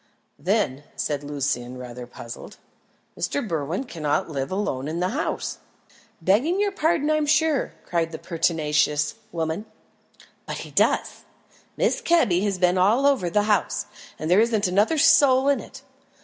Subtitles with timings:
[0.39, 2.57] "Then," said Lucian, rather puzzled,
[3.15, 3.47] "Mr.
[3.47, 5.59] Berwin cannot live alone in the house."
[6.19, 9.67] "Begging your pardon, I'm sure," cried the pertinacious woman,
[10.47, 11.21] "but he does.
[11.77, 12.03] Mrs.
[12.03, 13.85] Kebby has been all over the house,
[14.17, 15.83] and there isn't another soul in it.